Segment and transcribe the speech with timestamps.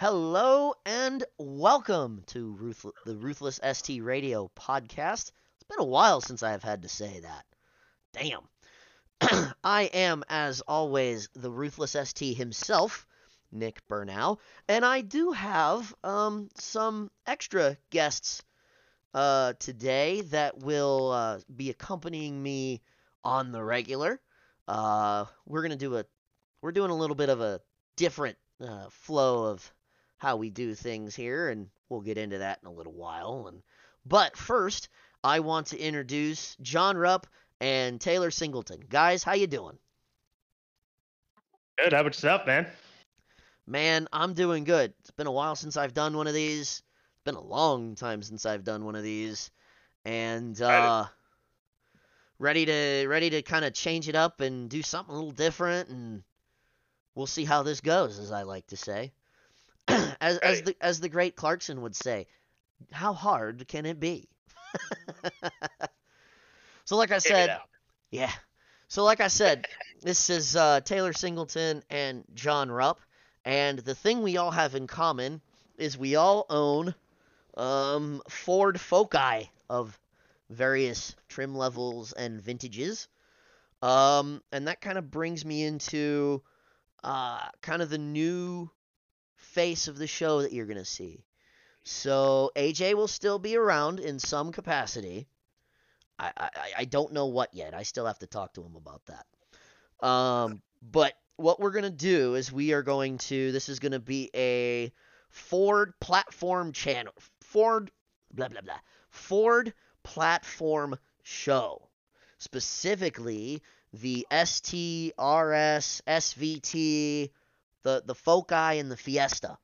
[0.00, 5.30] Hello and welcome to the Ruthless ST Radio podcast.
[5.30, 7.44] It's been a while since I have had to say that.
[8.14, 8.48] Damn.
[9.62, 13.06] I am, as always, the Ruthless ST himself,
[13.52, 18.42] Nick Burnow, and I do have um, some extra guests
[19.12, 22.80] uh, today that will uh, be accompanying me
[23.22, 24.18] on the regular.
[24.66, 26.06] Uh, we're gonna do a,
[26.62, 27.60] we're doing a little bit of a
[27.96, 29.70] different uh, flow of
[30.20, 33.46] how we do things here, and we'll get into that in a little while.
[33.48, 33.62] And
[34.06, 34.88] but first,
[35.24, 37.26] I want to introduce John Rupp
[37.60, 38.84] and Taylor Singleton.
[38.88, 39.78] Guys, how you doing?
[41.82, 41.94] Good.
[41.94, 42.66] How about yourself, man?
[43.66, 44.92] Man, I'm doing good.
[45.00, 46.82] It's been a while since I've done one of these.
[46.82, 49.50] It's been a long time since I've done one of these,
[50.04, 51.06] and uh,
[52.38, 55.88] ready to ready to kind of change it up and do something a little different,
[55.88, 56.22] and
[57.14, 59.12] we'll see how this goes, as I like to say.
[60.20, 62.26] as as the as the great Clarkson would say,
[62.92, 64.28] how hard can it be?
[66.84, 67.58] so, like I said,
[68.10, 68.32] yeah.
[68.88, 69.66] So, like I said,
[70.02, 73.00] this is uh, Taylor Singleton and John Rupp,
[73.44, 75.40] and the thing we all have in common
[75.78, 76.94] is we all own
[77.56, 79.98] um, Ford Foci of
[80.50, 83.08] various trim levels and vintages.
[83.82, 86.42] Um, and that kind of brings me into
[87.02, 88.70] uh, kind of the new
[89.54, 91.24] face of the show that you're going to see.
[91.84, 95.26] So AJ will still be around in some capacity.
[96.18, 97.74] I, I, I don't know what yet.
[97.74, 100.06] I still have to talk to him about that.
[100.06, 103.92] Um, but what we're going to do is we are going to, this is going
[103.92, 104.92] to be a
[105.30, 107.14] Ford platform channel.
[107.40, 107.90] Ford,
[108.32, 108.78] blah, blah, blah.
[109.08, 111.88] Ford platform show.
[112.38, 113.62] Specifically,
[113.92, 117.30] the ST, RS, SVT,
[117.82, 119.58] the, the Foci, and the Fiesta.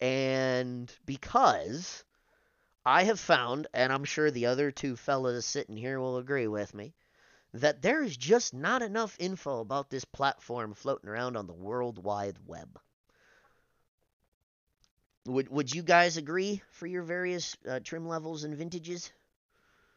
[0.00, 2.04] And because
[2.84, 6.72] I have found, and I'm sure the other two fellas sitting here will agree with
[6.74, 6.94] me,
[7.54, 12.02] that there is just not enough info about this platform floating around on the World
[12.02, 12.78] Wide Web.
[15.26, 19.12] Would would you guys agree for your various uh, trim levels and vintages?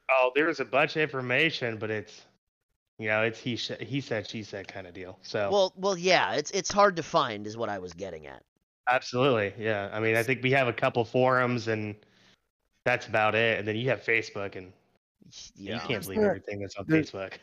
[0.10, 2.26] Oh, there's a bunch of information, but it's,
[3.02, 5.18] you know, it's he sh- he said she said kind of deal.
[5.24, 8.44] So Well, well, yeah, it's it's hard to find, is what I was getting at.
[8.90, 9.90] absolutely, yeah.
[9.94, 11.96] I mean, I think we have a couple forums, and
[12.86, 13.60] that's about it.
[13.60, 14.72] And then you have Facebook, and
[15.56, 17.34] Yeah, you can't There's believe not- everything that's on there's- Facebook.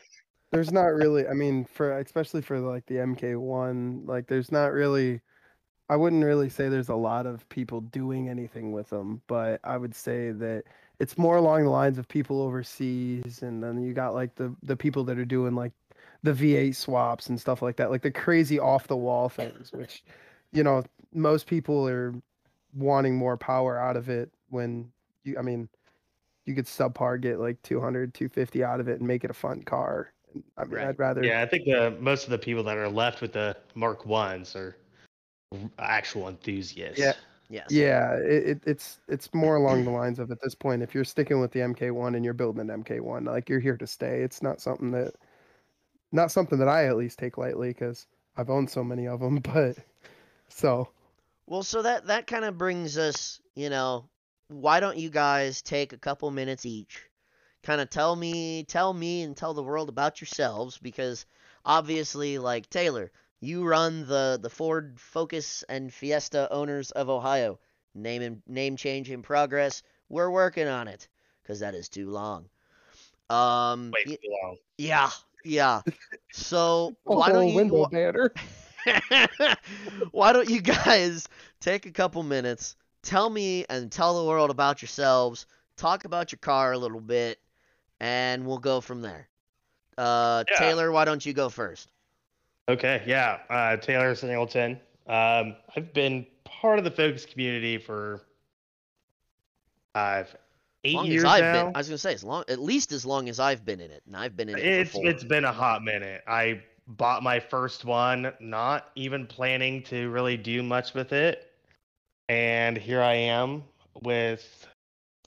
[0.51, 5.21] there's not really i mean for especially for like the mk1 like there's not really
[5.89, 9.77] i wouldn't really say there's a lot of people doing anything with them but i
[9.77, 10.63] would say that
[10.99, 14.75] it's more along the lines of people overseas and then you got like the the
[14.75, 15.71] people that are doing like
[16.23, 20.03] the v8 swaps and stuff like that like the crazy off the wall things which
[20.51, 20.83] you know
[21.13, 22.13] most people are
[22.73, 24.91] wanting more power out of it when
[25.23, 25.67] you i mean
[26.45, 29.61] you could subpar get like 200 250 out of it and make it a fun
[29.63, 30.11] car
[30.57, 30.87] I mean, Right.
[30.87, 31.23] I'd rather.
[31.23, 34.55] Yeah, I think the most of the people that are left with the Mark ones
[34.55, 34.75] are
[35.79, 36.99] actual enthusiasts.
[36.99, 37.13] Yeah.
[37.49, 37.67] Yes.
[37.69, 41.03] Yeah, it, it, it's it's more along the lines of at this point, if you're
[41.03, 44.21] sticking with the MK1 and you're building an MK1, like you're here to stay.
[44.21, 45.15] It's not something that,
[46.11, 48.07] not something that I at least take lightly because
[48.37, 49.39] I've owned so many of them.
[49.43, 49.77] But
[50.49, 50.89] so
[51.47, 54.09] Well, so that that kind of brings us, you know,
[54.47, 57.09] why don't you guys take a couple minutes each,
[57.63, 61.25] kind of tell me, tell me, and tell the world about yourselves because
[61.65, 67.59] obviously, like Taylor, you run the the Ford Focus and Fiesta owners of Ohio.
[67.95, 69.83] Name and name change in progress.
[70.09, 71.07] We're working on it
[71.43, 72.49] because that is too long.
[73.29, 74.57] Um, Wait y- too long.
[74.77, 75.09] yeah,
[75.43, 75.81] yeah.
[76.31, 77.55] So why don't Oh, you?
[77.55, 78.33] window banner?
[80.11, 81.27] Why don't you guys
[81.59, 85.45] take a couple minutes, tell me and tell the world about yourselves,
[85.77, 87.39] talk about your car a little bit,
[87.99, 89.27] and we'll go from there.
[89.97, 90.57] Uh, Yeah.
[90.57, 91.89] Taylor, why don't you go first?
[92.69, 93.39] Okay, yeah.
[93.49, 94.79] Uh, Taylor Singleton.
[95.07, 98.21] Um, I've been part of the Focus community for
[99.93, 100.35] five,
[100.83, 101.65] eight long years I've now.
[101.65, 103.89] been, I was gonna say as long, at least as long as I've been in
[103.89, 106.21] it, and I've been in it It's it's been a hot minute.
[106.27, 111.51] I bought my first one, not even planning to really do much with it,
[112.27, 113.63] and here I am
[114.03, 114.67] with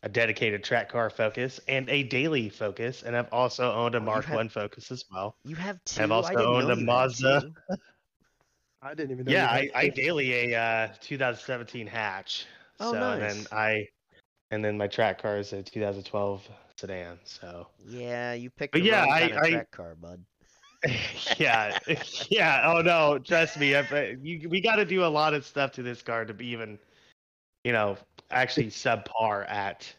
[0.02, 4.02] a dedicated track car Focus and a daily Focus, and I've also owned a Oh,
[4.02, 5.36] Mark have- One Focus as well.
[5.44, 7.52] you have 2 I've also owned a Mazda.
[8.82, 9.32] I didn't even know.
[9.32, 12.46] Yeah, I, I daily a uh, 2017 hatch.
[12.80, 13.34] Oh, so and nice.
[13.34, 13.86] then I,
[14.50, 17.18] and then my track car is a 2012 sedan.
[17.22, 20.24] So Yeah, you picked But the yeah, wrong I- kind of I- track car, bud.
[21.38, 21.78] yeah,
[22.28, 22.62] yeah.
[22.74, 23.76] Oh no, trust me.
[23.76, 26.34] I, I- you, we got to do a lot of stuff to this car to
[26.34, 26.76] be even,
[27.62, 27.96] you know,
[28.32, 29.92] actually subpar at,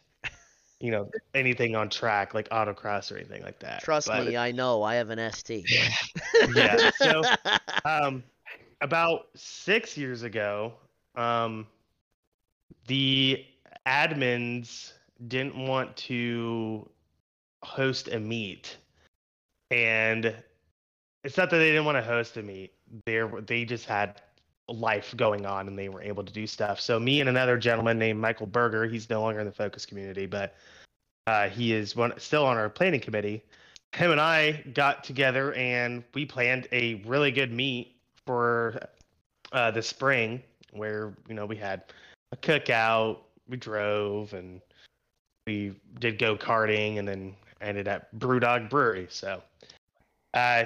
[0.80, 3.82] you know, anything on track like autocross or anything like that.
[3.82, 4.84] Trust But- me, I know.
[4.84, 5.66] I have an ST.
[6.56, 6.92] yeah.
[6.98, 7.22] So,
[7.86, 8.24] um,
[8.82, 10.74] about six years ago,
[11.16, 11.68] um,
[12.88, 13.46] the
[13.88, 14.94] admins
[15.28, 16.90] didn't want to
[17.64, 18.78] host a meet,
[19.72, 20.36] and
[21.24, 22.74] it's not that they didn't want to host a meet.
[23.06, 24.22] They they just had
[24.70, 26.80] life going on, and they were able to do stuff.
[26.80, 30.26] So me and another gentleman named Michael Berger, he's no longer in the Focus community,
[30.26, 30.56] but
[31.28, 33.44] uh, he is one still on our planning committee.
[33.94, 37.96] Him and I got together and we planned a really good meet
[38.26, 38.80] for
[39.52, 41.84] uh, the spring, where you know we had
[42.32, 44.62] a cookout, we drove, and
[45.46, 49.08] we did go karting, and then ended at Brewdog Brewery.
[49.10, 49.42] So,
[50.34, 50.66] uh,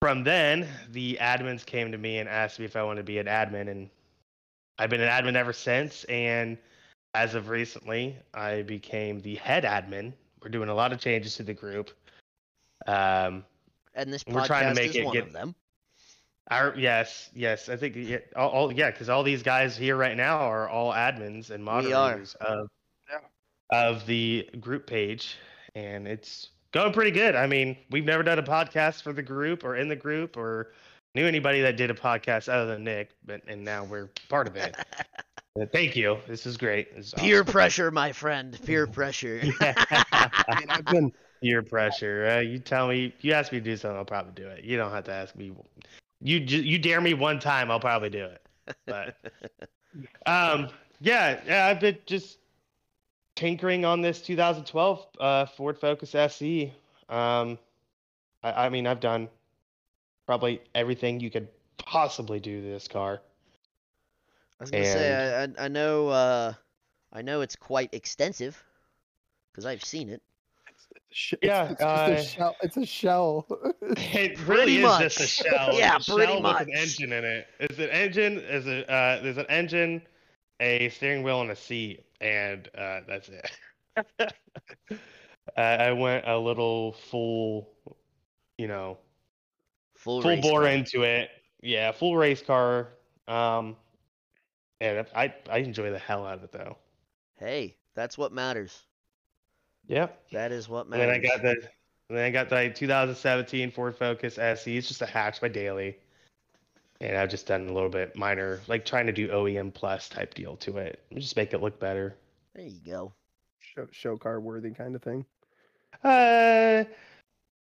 [0.00, 3.18] from then, the admins came to me and asked me if I wanted to be
[3.18, 3.90] an admin, and
[4.78, 6.04] I've been an admin ever since.
[6.04, 6.56] And
[7.14, 10.12] as of recently, I became the head admin.
[10.42, 11.90] We're doing a lot of changes to the group.
[12.86, 13.44] Um,
[13.94, 15.54] and this We're trying to make is it one get- of them.
[16.50, 17.68] Our yes, yes.
[17.68, 20.94] I think yeah, all, all yeah, because all these guys here right now are all
[20.94, 22.70] admins and moderators of
[23.70, 25.36] of the group page,
[25.74, 27.34] and it's going pretty good.
[27.34, 30.72] I mean, we've never done a podcast for the group or in the group or
[31.14, 34.56] knew anybody that did a podcast other than Nick, but and now we're part of
[34.56, 34.76] it.
[35.72, 36.18] Thank you.
[36.28, 36.94] This is great.
[36.94, 37.52] This is Peer awesome.
[37.52, 38.58] pressure, my friend.
[38.64, 39.40] Peer pressure.
[39.60, 41.12] I mean, I've been
[41.42, 42.28] Peer pressure.
[42.30, 44.64] Uh, you tell me, you ask me to do something, I'll probably do it.
[44.64, 45.52] You don't have to ask me.
[46.20, 48.46] You you dare me one time, I'll probably do it.
[48.86, 49.16] But
[50.26, 50.68] um,
[51.00, 52.38] yeah, yeah, I've been just
[53.38, 56.72] tinkering on this 2012 uh, Ford Focus SE.
[57.08, 57.56] Um,
[58.42, 59.28] I, I mean, I've done
[60.26, 61.48] probably everything you could
[61.78, 63.20] possibly do to this car.
[64.60, 66.52] I was gonna say I, I I know uh
[67.12, 68.62] I know it's quite extensive
[69.52, 70.20] because I've seen it.
[71.12, 72.56] sh- Yeah, it's, uh, a shell.
[72.60, 73.46] It's a shell.
[73.96, 75.28] It Pretty really is just a much.
[75.28, 75.74] shell.
[75.78, 77.46] Yeah, It's a pretty shell with an engine in it.
[77.60, 78.38] It's an engine.
[78.38, 80.02] Is a uh, there's an engine,
[80.58, 83.50] a steering wheel, and a seat, and uh, that's it.
[85.56, 87.70] I I went a little full,
[88.58, 88.98] you know,
[89.96, 90.68] Full, full bore car.
[90.70, 91.30] into it.
[91.62, 92.88] Yeah, full race car.
[93.26, 93.76] Um,
[94.80, 96.76] and I I enjoy the hell out of it though.
[97.36, 98.84] Hey, that's what matters.
[99.88, 100.20] Yep.
[100.32, 101.06] That is what And matters.
[101.06, 101.68] then I got the
[102.10, 104.76] and then I got the 2017 Ford Focus SE.
[104.76, 105.98] It's just a hatch by Daily.
[107.00, 110.34] And I've just done a little bit minor, like trying to do OEM plus type
[110.34, 111.00] deal to it.
[111.14, 112.16] Just make it look better.
[112.54, 113.12] There you go.
[113.60, 115.24] show, show car worthy kind of thing.
[116.02, 116.84] Uh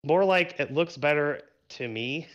[0.04, 2.28] more like it looks better to me.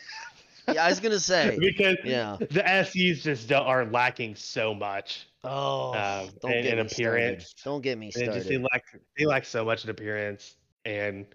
[0.69, 1.57] Yeah, I was gonna say.
[1.61, 2.37] because Yeah.
[2.41, 5.27] the SEs just are lacking so much.
[5.45, 7.19] Oh, Um, don't and- get and me started.
[7.23, 7.55] appearance.
[7.65, 8.63] Don't get me They just they started.
[8.73, 8.85] lack
[9.17, 10.57] they lack so much in appearance.
[10.85, 11.27] And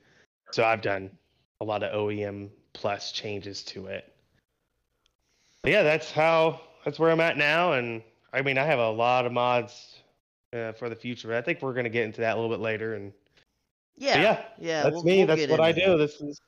[0.51, 1.11] so I've done
[1.61, 4.11] a lot of OEM plus changes to it.
[5.65, 7.73] But yeah, that's how that's where I'm at now.
[7.73, 9.95] And I mean, I have a lot of mods
[10.53, 11.29] uh, for the future.
[11.29, 12.93] But I think we're gonna get into that a little bit later.
[12.93, 13.11] And
[13.95, 14.83] Yeah, yeah, yeah.
[14.83, 15.17] that's we'll- me.
[15.25, 15.87] we'll that's what I do.
[15.87, 15.97] that.
[15.97, 16.39] This is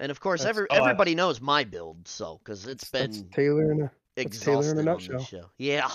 [0.00, 3.18] And of course, That's- every, oh, I- everybody knows my build, so because it's That's
[3.18, 5.22] been Taylor in a that's Taylor in a on nutshell.
[5.22, 5.50] show.
[5.58, 5.88] Yeah.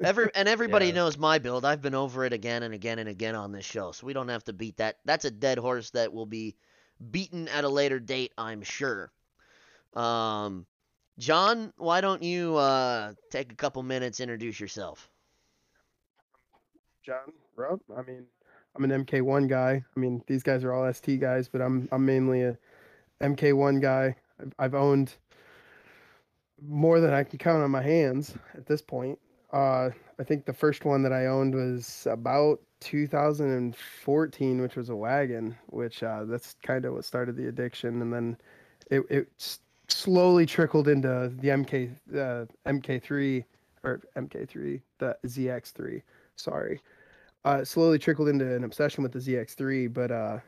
[0.00, 0.92] Every and everybody Yeah.
[0.92, 1.64] knows my build.
[1.64, 4.28] I've been over it again and again and again on this show, so we don't
[4.28, 4.98] have to beat that.
[5.04, 6.54] That's a dead horse that will be
[7.10, 9.10] beaten at a later date, I'm sure.
[9.94, 10.66] Um,
[11.18, 15.08] John, why don't you uh, take a couple minutes, introduce yourself?
[17.04, 17.80] John Rupp.
[17.96, 18.24] I mean,
[18.76, 19.82] I'm an MK1 guy.
[19.96, 22.56] I mean, these guys are all ST guys, but I'm I'm mainly a
[23.20, 24.14] MK1 guy.
[24.40, 25.14] I've, I've owned
[26.62, 29.18] more than I can count on my hands at this point.
[29.52, 34.96] Uh, I think the first one that I owned was about 2014, which was a
[34.96, 38.36] wagon, which uh, that's kind of what started the addiction, and then
[38.90, 43.44] it it slowly trickled into the MK uh, MK3
[43.84, 46.02] or MK3, the ZX3.
[46.36, 46.80] Sorry,
[47.44, 50.38] uh, slowly trickled into an obsession with the ZX3, but uh,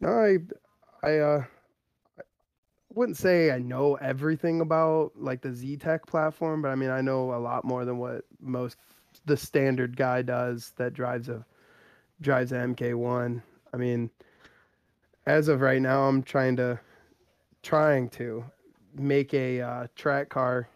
[0.00, 0.38] no, I
[1.06, 1.44] I uh,
[2.18, 2.22] I
[2.94, 7.34] wouldn't say I know everything about like the Zetec platform, but I mean I know
[7.34, 8.76] a lot more than what most
[9.26, 11.44] the standard guy does that drives a
[12.20, 13.42] drives a MK1.
[13.72, 14.10] I mean,
[15.26, 16.78] as of right now, I'm trying to
[17.62, 18.44] trying to
[18.94, 20.68] make a uh, track car,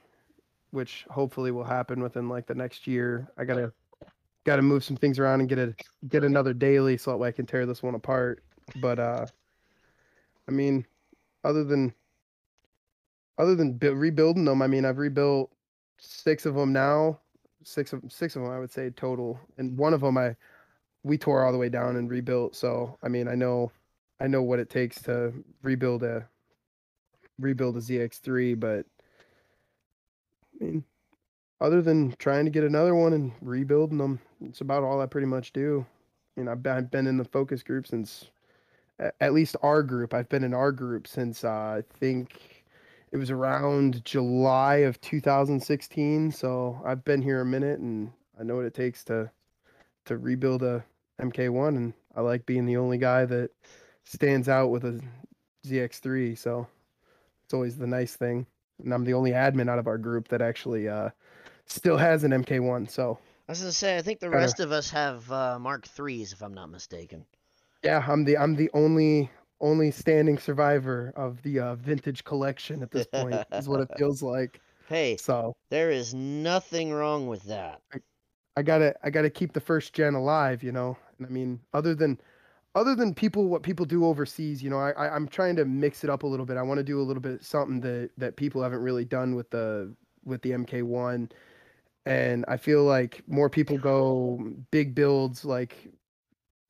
[0.71, 3.31] which hopefully will happen within like the next year.
[3.39, 3.73] I gotta
[4.45, 5.75] gotta move some things around and get a
[6.09, 8.43] get another daily so that way I can tear this one apart.
[8.77, 9.27] But uh,
[10.49, 10.87] I mean,
[11.43, 11.95] other than
[13.39, 15.51] other than bu- rebuilding them, I mean, I've rebuilt
[15.99, 17.21] six of them now.
[17.65, 20.37] Six of six of them, I would say total, and one of them I
[21.03, 22.55] we tore all the way down and rebuilt.
[22.55, 23.73] So I mean, I know
[24.21, 26.29] I know what it takes to rebuild a
[27.39, 28.87] rebuild a ZX3, but
[30.61, 30.85] I mean,
[31.61, 35.27] other than trying to get another one and rebuilding them, it's about all I pretty
[35.27, 35.87] much do.
[36.37, 38.31] Mean, I've been, I've been in the focus group since
[39.21, 40.15] at least our group.
[40.15, 42.65] I've been in our group since uh, I think
[43.13, 46.33] it was around July of 2016.
[46.33, 49.31] So I've been here a minute, and I know what it takes to
[50.07, 50.85] to rebuild a
[51.21, 53.51] MK1, and I like being the only guy that
[54.05, 55.01] stands out with a
[55.67, 56.37] ZX3.
[56.37, 56.67] So
[57.45, 58.47] it's always the nice thing,
[58.83, 61.11] and I'm the only admin out of our group that actually uh,
[61.67, 62.91] still has an MK1.
[62.91, 66.33] So I was gonna say, I think the rest of us have uh, Mark threes,
[66.33, 67.25] if I'm not mistaken.
[67.83, 72.91] yeah, I'm the I'm the only only standing survivor of the uh, vintage collection at
[72.91, 73.43] this point.
[73.53, 74.61] is what it feels like.
[74.89, 77.81] Hey, So there is nothing wrong with that.
[78.57, 80.97] I gotta I gotta keep the first gen alive, you know.
[81.19, 82.21] And I mean, other than
[82.75, 86.05] other than people what people do overseas, you know, I, I I'm trying to mix
[86.05, 86.57] it up a little bit.
[86.57, 89.51] I want to do a little bit something that that people haven't really done with
[89.51, 91.31] the with the MK1,
[92.07, 95.89] and I feel like more people go big builds like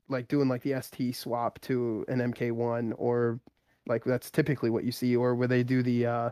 [0.09, 3.41] like doing like the ST swap to an MK1 or
[3.87, 6.31] like that's typically what you see or where they do the uh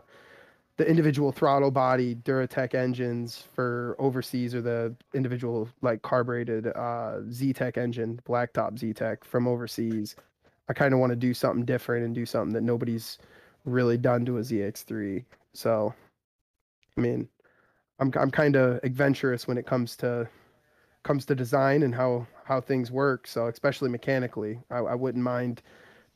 [0.77, 7.77] the individual throttle body Duratec engines for overseas or the individual like carbureted uh Zetec
[7.77, 10.15] engine, blacktop Zetec from overseas.
[10.69, 13.19] I kind of want to do something different and do something that nobody's
[13.65, 15.23] really done to a ZX3.
[15.53, 15.93] So
[16.97, 17.27] I mean,
[17.99, 20.27] I'm I'm kind of adventurous when it comes to
[21.03, 23.27] comes to design and how how things work.
[23.27, 25.61] So especially mechanically, I, I wouldn't mind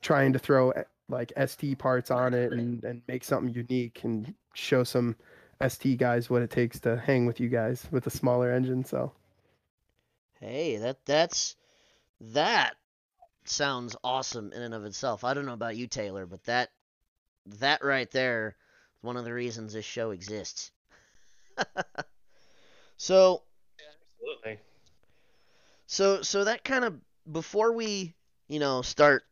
[0.01, 0.71] trying to throw
[1.09, 5.15] like ST parts on it and and make something unique and show some
[5.65, 8.83] ST guys what it takes to hang with you guys with a smaller engine.
[8.83, 9.13] So
[10.39, 11.55] Hey, that that's
[12.21, 12.75] that
[13.45, 15.23] sounds awesome in and of itself.
[15.23, 16.69] I don't know about you, Taylor, but that
[17.59, 18.55] that right there
[18.97, 20.71] is one of the reasons this show exists.
[22.97, 23.43] so
[24.19, 24.59] Absolutely.
[25.87, 26.99] so so that kind of
[27.31, 28.13] before we
[28.47, 29.23] you know start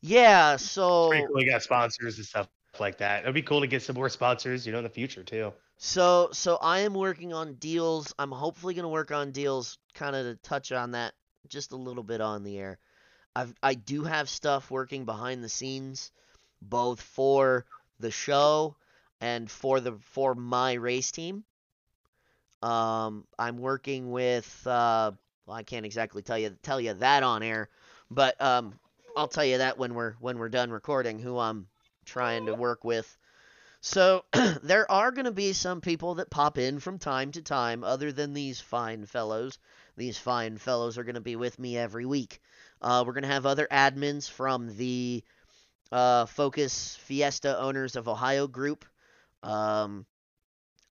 [0.00, 1.42] yeah, so Pretty cool.
[1.42, 2.48] You got sponsors and stuff
[2.80, 3.22] like that.
[3.22, 5.52] It'd be cool to get some more sponsors, you know, in the future too.
[5.78, 8.14] So so I am working on deals.
[8.18, 11.12] I'm hopefully going to work on deals kind of to touch on that
[11.48, 12.78] just a little bit on the air.
[13.36, 16.10] I've I do have stuff working behind the scenes
[16.62, 17.66] both for
[18.00, 18.76] the show
[19.20, 21.44] and for the for my race team.
[22.62, 25.12] Um I'm working with uh
[25.44, 27.68] well, I can't exactly tell you tell you that on air,
[28.10, 28.72] but um
[29.14, 31.66] I'll tell you that when we're when we're done recording who I'm
[32.06, 33.18] trying to work with.
[33.82, 34.24] So
[34.62, 38.10] there are going to be some people that pop in from time to time, other
[38.10, 39.58] than these fine fellows.
[39.96, 42.40] These fine fellows are going to be with me every week.
[42.86, 45.24] Uh, we're going to have other admins from the
[45.90, 48.84] uh, Focus Fiesta Owners of Ohio group.
[49.42, 50.06] Um,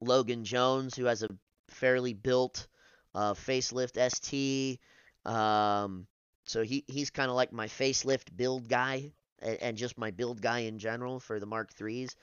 [0.01, 1.29] Logan Jones, who has a
[1.69, 2.67] fairly built
[3.13, 4.77] uh, facelift ST.
[5.23, 6.05] Um,
[6.43, 10.41] so he, he's kind of like my facelift build guy and, and just my build
[10.41, 12.13] guy in general for the Mark 3s,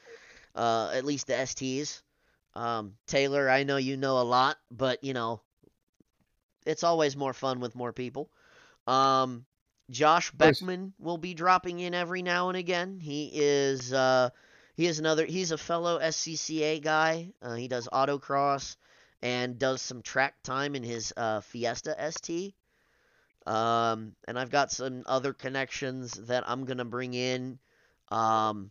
[0.54, 2.02] uh, at least the STs.
[2.54, 5.40] Um, Taylor, I know you know a lot, but you know,
[6.66, 8.28] it's always more fun with more people.
[8.86, 9.46] Um,
[9.92, 10.30] Josh.
[10.32, 12.98] Beckman will be dropping in every now and again.
[13.00, 14.30] He is uh,
[14.74, 15.24] he is another.
[15.24, 17.32] He's a fellow SCCA guy.
[17.40, 18.76] Uh, he does autocross
[19.22, 22.54] and does some track time in his uh, Fiesta ST.
[23.46, 27.58] Um, and I've got some other connections that I'm gonna bring in.
[28.10, 28.70] Um,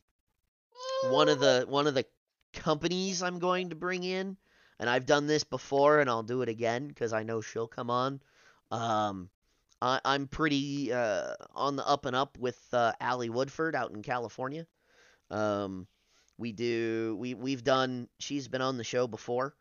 [1.10, 2.06] one of the one of the
[2.54, 4.38] companies I'm going to bring in,
[4.80, 7.90] and I've done this before, and I'll do it again because I know she'll come
[7.90, 8.22] on.
[8.72, 9.30] Um,
[9.82, 14.68] I'm pretty uh, on the up and up with uh, Allie Woodford out in California.
[15.32, 15.88] Um,
[16.38, 18.08] we do we we've done.
[18.20, 19.56] She's been on the show before,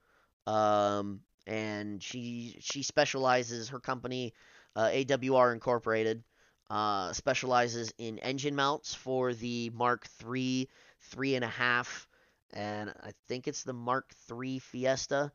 [0.47, 3.69] um, and she she specializes.
[3.71, 4.35] Her company,
[4.77, 6.23] uh, AWR Incorporated,
[6.69, 10.69] uh, specializes in engine mounts for the Mark III,
[11.01, 12.09] three and a half,
[12.53, 15.33] and I think it's the Mark III Fiesta.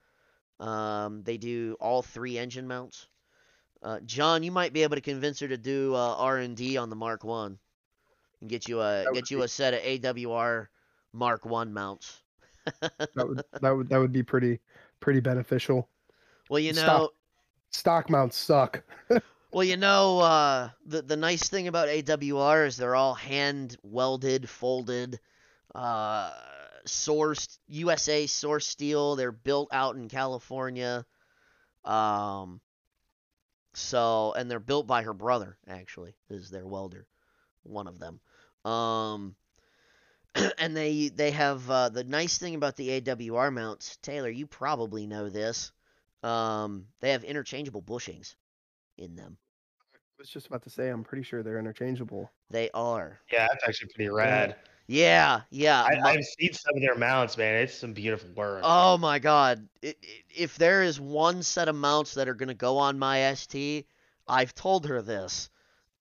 [0.59, 3.07] Um, they do all three engine mounts.
[3.85, 6.75] Uh, John, you might be able to convince her to do uh, R and D
[6.75, 7.59] on the Mark One,
[8.41, 10.65] and get you a get you be- a set of AWR
[11.13, 12.23] Mark One mounts.
[12.81, 14.59] That would that would that would be pretty
[14.99, 15.87] pretty beneficial.
[16.49, 17.11] Well, you know, Stop.
[17.69, 18.81] Stock mounts suck.
[19.51, 24.49] well, you know, uh, the the nice thing about AWR is they're all hand welded,
[24.49, 25.19] folded,
[25.75, 26.31] uh,
[26.87, 29.15] sourced USA source steel.
[29.15, 31.05] They're built out in California.
[31.83, 32.61] Um,
[33.75, 37.07] so and they're built by her brother actually is their welder,
[37.63, 38.19] one of them.
[38.69, 39.35] Um,
[40.57, 44.29] and they they have uh, the nice thing about the AWR mounts, Taylor.
[44.29, 45.71] You probably know this.
[46.23, 48.35] Um, they have interchangeable bushings
[48.97, 49.37] in them.
[49.93, 52.31] I was just about to say I'm pretty sure they're interchangeable.
[52.49, 53.19] They are.
[53.31, 54.55] Yeah, that's actually pretty rad.
[54.87, 55.83] Yeah, yeah.
[55.83, 57.55] I, I've seen some of their mounts, man.
[57.63, 58.61] It's some beautiful work.
[58.63, 59.67] oh my god.
[59.83, 59.95] I- I-
[60.35, 63.87] if there is one set of mounts that are going to go on my ST,
[64.27, 65.49] I've told her this.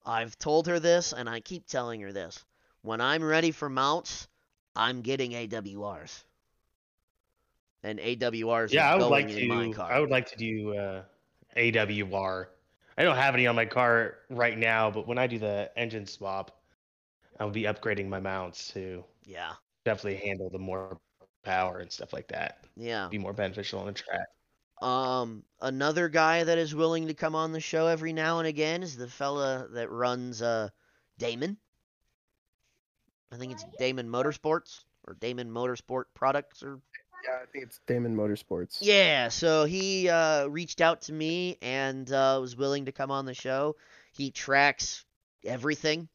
[0.05, 2.45] I've told her this and I keep telling her this.
[2.83, 4.29] When I'm ready for mounts,
[4.77, 6.25] I'm getting AWRs.
[7.83, 9.75] And AWRs yeah, are I would like to.
[9.81, 11.03] I would like to do uh,
[11.57, 12.47] AWR.
[12.97, 16.07] I don't have any on my car right now, but when I do the engine
[16.07, 16.61] swap,
[17.41, 19.53] I'll be upgrading my mounts to Yeah.
[19.85, 20.99] definitely handle the more
[21.43, 22.65] power and stuff like that.
[22.77, 23.09] Yeah.
[23.11, 24.27] Be more beneficial on the track.
[24.83, 28.83] Um, another guy that is willing to come on the show every now and again
[28.83, 30.69] is the fella that runs uh
[31.19, 31.57] Damond.
[33.33, 36.81] I think it's Damond Motorsports or Damond Motorsport Products or
[37.25, 38.79] Yeah, I think it's Damond Motorsports.
[38.81, 39.29] yeah.
[39.29, 43.35] So he uh, reached out to me and uh, was willing to come on the
[43.35, 43.77] show.
[44.13, 45.05] He tracks
[45.45, 46.09] everything.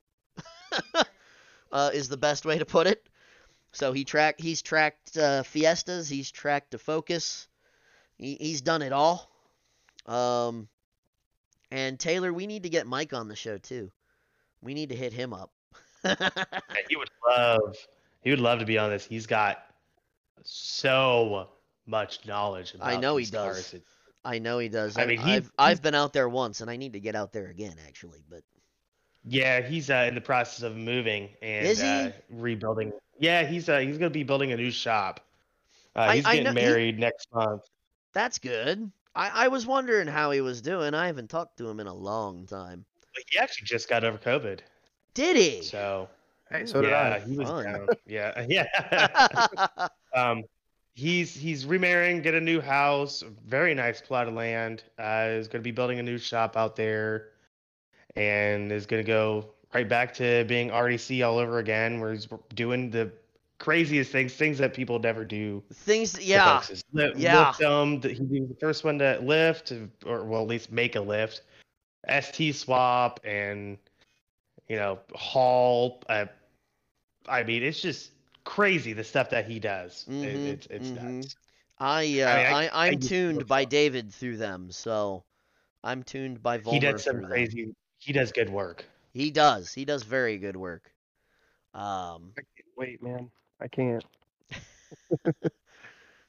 [1.72, 3.08] uh, is the best way to put it.
[3.72, 6.10] So he track he's tracked uh, Fiestas.
[6.10, 7.48] He's tracked the Focus.
[8.18, 9.30] He, he's done it all.
[10.06, 10.68] Um,
[11.72, 13.92] and Taylor, we need to get Mike on the show too.
[14.62, 15.52] We need to hit him up.
[16.88, 17.76] He would love.
[18.22, 19.06] He would love to be on this.
[19.06, 19.60] He's got
[20.44, 21.50] so
[21.86, 22.74] much knowledge.
[22.74, 23.76] About I know he these does.
[24.24, 24.98] I know he does.
[24.98, 27.16] I I mean, he- I've I've been out there once, and I need to get
[27.16, 28.24] out there again, actually.
[28.30, 28.44] But
[29.26, 31.88] Yeah, he's uh, in the process of moving and Is he?
[31.88, 32.94] Uh, rebuilding.
[33.20, 35.20] Yeah, he's uh, he's gonna be building a new shop.
[35.96, 37.64] Uh, he's I getting know- he- married next month.
[38.14, 38.92] that's good.
[39.16, 40.94] I, I was wondering how he was doing.
[40.94, 42.86] I haven't talked to him in a long time.
[43.14, 44.60] But he actually just got over COVID,
[45.16, 45.64] Did he?
[45.64, 46.08] so
[46.50, 47.28] Hey, so did yeah, I.
[47.28, 47.64] he was Fun.
[47.66, 47.88] down.
[48.08, 49.88] Yeah, yeah.
[50.16, 50.44] um,
[50.94, 54.84] he's he's remarrying, get a new house, very nice plot of land.
[54.98, 57.30] Uh, is gonna be building a new shop out there,
[58.20, 62.90] and is gonna go right back to being RDC all over again, where he's doing
[62.92, 63.12] the
[63.60, 65.64] craziest things, things that people never do.
[65.74, 67.48] Things, to yeah, folks, is li- yeah.
[67.48, 68.02] Lift them.
[68.02, 69.72] He was the first one to lift,
[70.06, 71.42] or well, at least make a lift.
[72.08, 73.78] ST swap and
[74.68, 76.02] you know haul.
[76.10, 76.26] Uh,
[77.28, 78.12] I mean, it's just
[78.44, 80.06] crazy the stuff that he does.
[80.08, 81.20] It- Mhm, it's it's mhm.
[81.20, 81.36] nuts.
[81.78, 85.24] I, uh, I mean, I- I, I'm tuned by David through them, so
[85.86, 87.74] I'm tuned by Vollmer He did some crazy.
[88.00, 88.86] He does good work.
[89.14, 89.74] He does.
[89.74, 90.92] He does very good work.
[91.74, 93.30] Um, I can't wait, man.
[93.62, 94.04] I can't.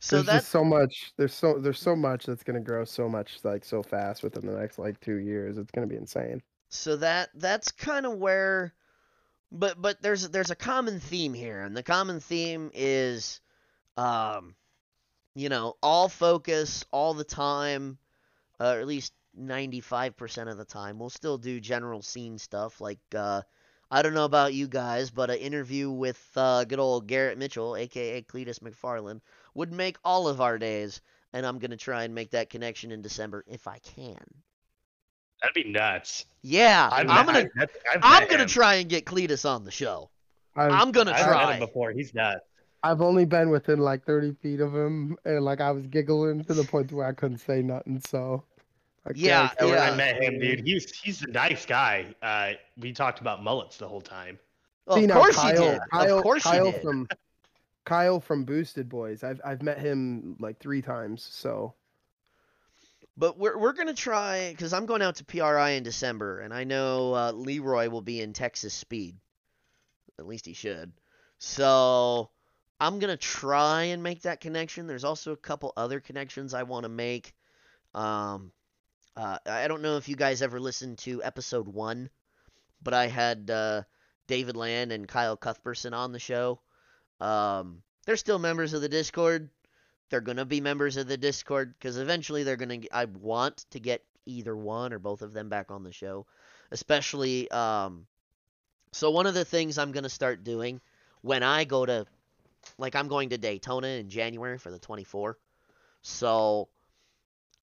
[0.01, 1.13] so there's that's so much.
[1.17, 4.53] There's so there's so much that's gonna grow so much like so fast within the
[4.53, 5.57] next like two years.
[5.59, 6.43] It's gonna be insane.
[6.69, 8.75] so that that's kind of where
[9.53, 13.41] but but there's there's a common theme here and the common theme is
[13.97, 14.55] um
[15.35, 17.99] you know all focus all the time
[18.61, 22.99] uh, or at least 95% of the time we'll still do general scene stuff like
[23.15, 23.43] uh
[23.93, 27.75] I don't know about you guys, but an interview with uh, good old Garrett Mitchell,
[27.75, 29.21] aka Cleetus McFarland,
[29.55, 31.01] would make all of our days,
[31.33, 34.25] and I'm gonna try and make that connection in December if I can.
[35.43, 36.27] That'd be nuts.
[36.43, 38.49] Yeah, I've I'm gonna I've, I've I'm gonna him.
[38.49, 40.11] try and get Cleetus on the show.
[40.55, 41.91] I, I'm gonna I've met him before.
[41.91, 42.45] He's nuts.
[42.83, 46.55] I've only been within like 30 feet of him, and like I was giggling to
[46.55, 48.01] the point where I couldn't say nothing.
[48.07, 48.45] So,
[49.07, 49.93] I Yeah, can't- Yeah, when.
[49.93, 52.15] I met him, dude, he's he's a nice guy.
[52.23, 54.39] Uh, we talked about mullets the whole time.
[54.87, 55.81] Well, See, of now, course Kyle, you did.
[55.91, 56.83] Kyle, of course Kyle you did.
[56.83, 57.09] from
[57.85, 59.25] Kyle from Boosted Boys.
[59.25, 61.23] I've I've met him like three times.
[61.23, 61.75] So
[63.17, 66.65] But we're we're gonna try because I'm going out to PRI in December, and I
[66.65, 69.17] know uh, Leroy will be in Texas Speed.
[70.19, 70.93] At least he should.
[71.39, 72.31] So
[72.81, 74.87] I'm gonna try and make that connection.
[74.87, 77.35] There's also a couple other connections I want to make.
[77.95, 78.53] Um,
[79.17, 82.11] uh, I don't know if you guys ever listened to episode one,
[82.83, 83.83] but I had uh,
[84.27, 86.61] David Land and Kyle Cuthbertson on the show.
[87.21, 89.51] Um, they're still members of the Discord
[90.11, 92.81] they're gonna be members of the Discord because eventually they're gonna.
[92.93, 96.27] I want to get either one or both of them back on the show,
[96.71, 97.51] especially.
[97.51, 98.07] Um,
[98.93, 100.81] so one of the things I'm gonna start doing
[101.23, 102.07] when I go to,
[102.77, 105.39] like, I'm going to Daytona in January for the 24.
[106.03, 106.69] So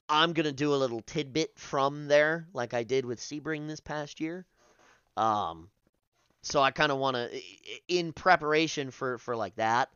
[0.09, 4.19] I'm gonna do a little tidbit from there, like I did with Sebring this past
[4.19, 4.45] year.
[5.17, 5.69] Um,
[6.41, 7.41] so I kind of want to,
[7.87, 9.89] in preparation for for like that.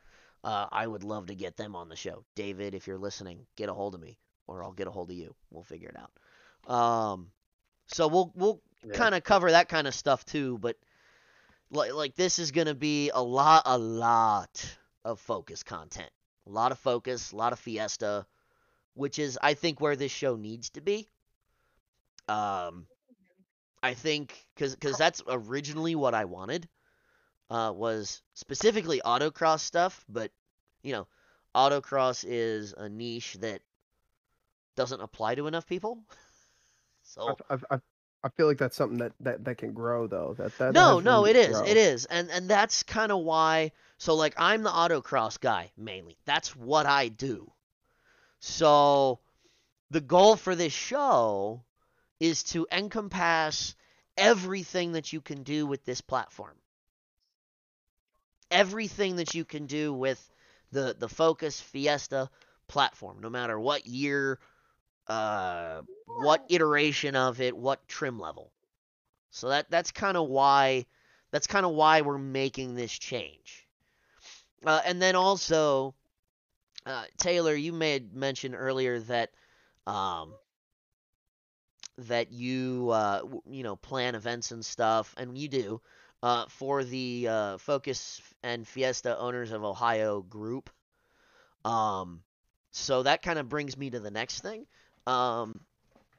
[0.44, 2.24] Uh, I would love to get them on the show.
[2.36, 5.18] David, if you're listening, get a hold of me, or I'll get a hold of
[5.18, 5.36] you.
[5.52, 6.74] We'll figure it out.
[6.74, 7.32] Um,
[7.88, 8.94] so we'll we'll Yeah.
[8.94, 10.58] kind of cover that kind of stuff too.
[10.60, 10.78] But
[11.72, 16.10] like like this is gonna be a lot a lot of focus content,
[16.48, 18.26] a lot of focus, a lot of Fiesta,
[18.94, 21.08] which is I think where this show needs to be.
[22.28, 22.88] Um,
[23.84, 26.68] I think because because that's originally what I wanted
[27.50, 30.32] uh, was specifically autocross stuff, but
[30.84, 31.08] you know,
[31.56, 33.62] autocross is a niche that
[34.76, 36.00] doesn't apply to enough people.
[37.04, 37.80] So I, I, I,
[38.24, 40.36] I feel like that's something that, that, that can grow though.
[40.38, 41.66] That, that no, no, it is, grow.
[41.66, 43.72] it is, and and that's kind of why.
[43.98, 46.16] So like, I'm the autocross guy mainly.
[46.26, 47.52] That's what I do.
[48.42, 49.20] So
[49.92, 51.64] the goal for this show
[52.20, 53.76] is to encompass
[54.18, 56.56] everything that you can do with this platform.
[58.50, 60.20] Everything that you can do with
[60.72, 62.30] the the Focus Fiesta
[62.68, 64.40] platform, no matter what year,
[65.08, 68.52] uh, what iteration of it, what trim level.
[69.30, 70.88] So that that's kind of why
[71.30, 73.68] that's kind of why we're making this change.
[74.66, 75.96] Uh, and then also,
[76.86, 79.32] uh, Taylor, you made mention earlier that
[79.88, 80.34] um,
[81.98, 85.82] that you uh, you know plan events and stuff, and you do
[86.24, 90.70] uh, for the uh, Focus and Fiesta Owners of Ohio group.
[91.64, 92.22] Um,
[92.72, 94.66] so that kind of brings me to the next thing.
[95.06, 95.60] Um,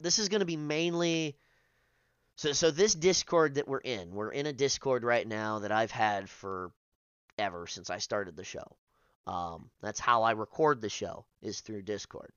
[0.00, 1.36] this is going to be mainly
[2.36, 5.90] so so this Discord that we're in, we're in a Discord right now that I've
[5.90, 6.72] had for
[7.38, 8.76] ever since I started the show.
[9.26, 12.32] Um, that's how I record the show is through Discord.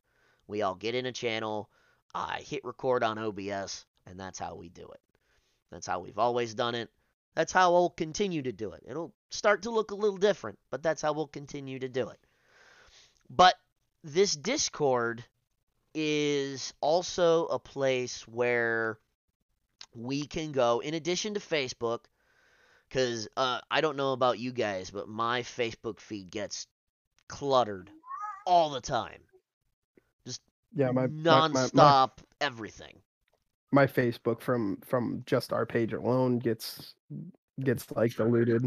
[0.48, 1.70] We all get in a channel,
[2.14, 5.02] I hit record on OBS, and that's how we do it.
[5.72, 6.90] That's how we've always done it.
[7.34, 8.84] That's how we'll continue to do it.
[8.88, 12.20] It'll start to look a little different, but that's how we'll continue to do it.
[13.30, 13.56] But
[14.04, 15.26] this Discord
[15.94, 19.00] is also a place where
[19.94, 22.06] we can go, in addition to Facebook,
[22.88, 26.68] because uh, I don't know about you guys, but my Facebook feed gets
[27.28, 27.90] cluttered
[28.46, 29.20] all the time.
[30.26, 30.42] Just
[30.76, 32.10] yeah, my, my, my, my, nonstop
[32.42, 32.96] everything.
[33.72, 36.94] my Facebook from from just our page alone gets
[37.64, 38.66] gets like diluted.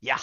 [0.00, 0.18] Yeah,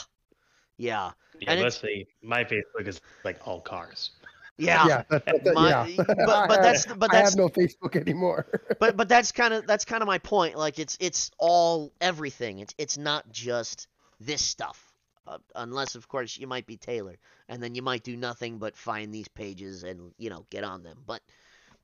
[0.78, 4.12] yeah, Yeah, And it's- mostly my Facebook is like all cars.
[4.58, 4.88] yeah.
[4.88, 5.95] yeah, that- that- that- My- yeah.
[5.97, 8.47] but- but that's- but I that's- have no Facebook anymore.
[8.80, 10.56] but but that's kind of that's kind of my point.
[10.58, 12.60] Like it's it's all everything.
[12.60, 13.88] It's it's not just
[14.19, 14.85] this stuff.
[15.27, 17.17] Uh, unless of course you might be Taylor,
[17.49, 20.83] and then you might do nothing but find these pages and you know get on
[20.83, 21.03] them.
[21.05, 21.21] But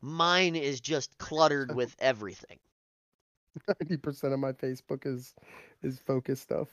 [0.02, 2.60] mine is just cluttered with everything.
[3.68, 5.34] Ninety percent of my Facebook is
[5.82, 6.70] is focus stuff.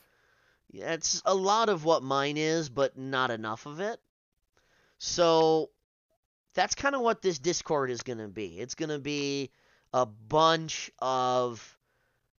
[0.71, 3.99] Yeah, it's a lot of what mine is, but not enough of it.
[4.99, 5.71] So
[6.53, 8.59] that's kind of what this Discord is going to be.
[8.59, 9.49] It's going to be
[9.93, 11.77] a bunch of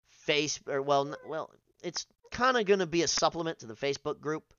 [0.09, 1.49] face or well, well,
[1.83, 4.53] it's kind of going to be a supplement to the Facebook group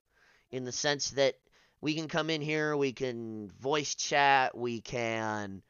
[0.51, 1.35] in the sense that
[1.81, 5.63] we can come in here, we can voice chat, we can,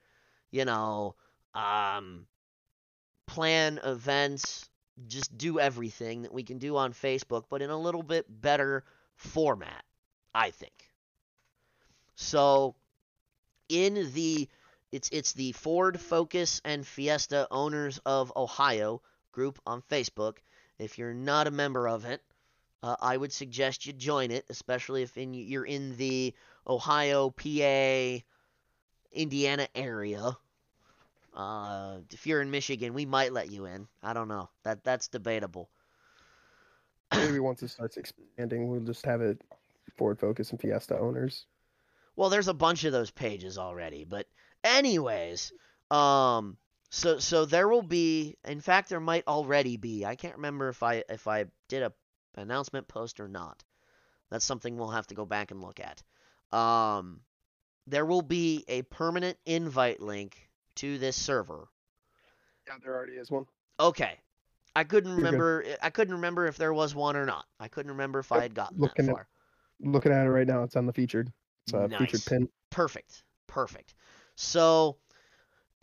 [0.51, 1.15] you know,
[1.55, 2.25] um,
[3.27, 4.69] plan events,
[5.07, 8.83] just do everything that we can do on Facebook, but in a little bit better
[9.15, 9.83] format,
[10.33, 10.73] I think.
[12.15, 12.75] So,
[13.69, 14.49] in the
[14.91, 20.37] it's it's the Ford Focus and Fiesta Owners of Ohio group on Facebook.
[20.81, 22.21] If you're not a member of it,
[22.83, 26.33] uh, I would suggest you join it, especially if in, you're in the
[26.67, 28.23] Ohio, PA,
[29.13, 30.35] Indiana area.
[31.33, 33.87] Uh, if you're in Michigan, we might let you in.
[34.01, 34.49] I don't know.
[34.63, 35.69] That that's debatable.
[37.13, 39.41] Maybe once it starts expanding, we'll just have it
[39.97, 41.45] Ford Focus and Fiesta owners.
[42.15, 44.27] Well, there's a bunch of those pages already, but
[44.63, 45.53] anyways,
[45.89, 46.57] um,
[46.91, 48.37] so so there will be.
[48.45, 50.05] In fact, there might already be.
[50.05, 51.91] I can't remember if I if I did a
[52.35, 53.63] announcement post or not.
[54.29, 56.03] That's something we'll have to go back and look at.
[56.57, 57.21] Um,
[57.87, 61.67] there will be a permanent invite link to this server.
[62.67, 63.45] Yeah, there already is one.
[63.79, 64.19] Okay.
[64.73, 65.25] I couldn't You're good.
[65.25, 67.45] remember I couldn't remember if there was one or not.
[67.59, 69.27] I couldn't remember if I had gotten looking that at- far.
[69.83, 71.33] Looking at it right now, it's on the featured.
[71.65, 71.99] It's a Nice.
[71.99, 72.49] featured pin.
[72.69, 73.23] Perfect.
[73.47, 73.95] Perfect.
[74.35, 74.97] So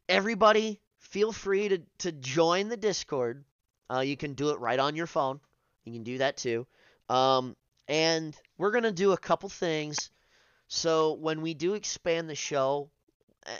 [0.08, 3.44] everybody feel free to, to join the Discord.
[3.90, 5.40] Uh, you can do it right on your phone.
[5.84, 6.66] You can do that too.
[7.08, 7.56] Um,
[7.88, 10.10] and we're gonna do a couple things.
[10.68, 12.90] So when we do expand the show,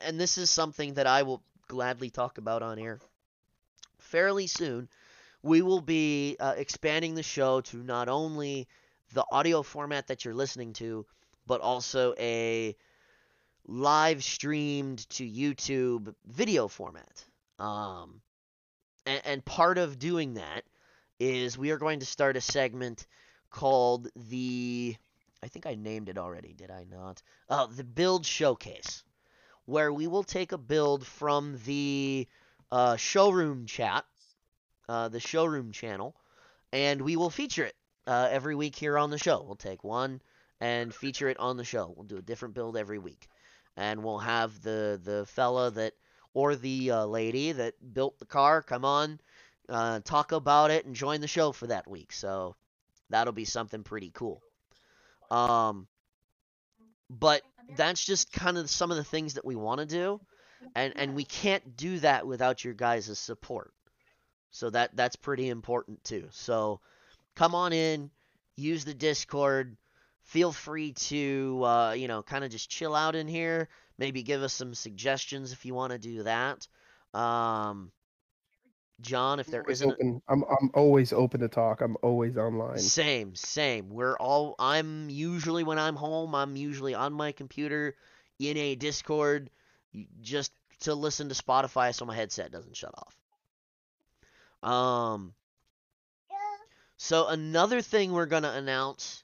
[0.03, 2.99] and this is something that I will gladly talk about on air
[3.99, 4.89] fairly soon,
[5.43, 8.69] we will be uh, expanding the show to not only
[9.15, 11.07] the audio format that you're listening to,
[11.47, 12.77] but also a
[13.67, 17.25] live streamed to YouTube video format.
[17.59, 18.21] Um,
[19.07, 20.63] and, and part of doing that
[21.19, 23.07] is we are going to start a segment
[23.51, 24.97] called the.
[25.43, 27.23] I think I named it already, did I not?
[27.49, 29.05] Uh, the Build Showcase,
[29.67, 32.27] where we will take a build from the
[32.73, 34.05] uh, showroom chat,
[34.89, 36.17] uh, the showroom channel,
[36.73, 39.43] and we will feature it uh, every week here on the show.
[39.43, 40.21] We'll take one
[40.61, 41.93] and feature it on the show.
[41.97, 43.29] We'll do a different build every week,
[43.77, 45.93] and we'll have the the fella that
[46.35, 49.21] or the uh, lady that built the car come on,
[49.69, 52.13] uh, talk about it, and join the show for that week.
[52.13, 52.57] So
[53.11, 54.43] that'll be something pretty cool.
[55.31, 55.87] Um,
[57.11, 57.43] but
[57.77, 60.21] that's just kind of some of the things that we want to do,
[60.75, 63.73] and and we can't do that without your guys' support.
[64.51, 66.29] So that that's pretty important too.
[66.31, 66.81] So
[67.35, 68.11] come on in,
[68.57, 69.77] use the Discord.
[70.23, 73.69] Feel free to uh, you know kind of just chill out in here.
[73.99, 76.67] Maybe give us some suggestions if you want to do that.
[77.15, 77.91] Um,
[79.01, 80.23] John, if there isn't open.
[80.29, 81.81] I'm I'm always open to talk.
[81.81, 82.79] I'm always online.
[82.79, 83.91] same, same.
[83.91, 87.95] We're all I'm usually when I'm home, I'm usually on my computer
[88.39, 89.51] in a Discord
[90.21, 94.71] just to listen to Spotify so my headset doesn't shut off.
[94.71, 95.35] Um
[96.97, 99.23] so another thing we're going to announce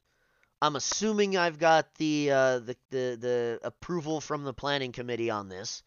[0.64, 5.48] I'm assuming I've got the, uh, the the the approval from the planning committee on
[5.50, 5.83] this.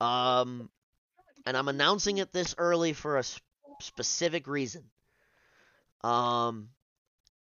[0.00, 0.70] Um
[1.44, 3.40] and I'm announcing it this early for a s-
[3.80, 4.84] specific reason.
[6.04, 6.68] Um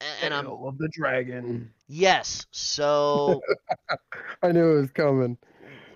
[0.02, 1.74] a- and I'm of the dragon.
[1.88, 2.46] Yes.
[2.52, 3.42] So,
[4.44, 5.38] I knew it was coming.